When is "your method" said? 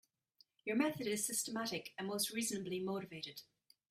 0.65-1.05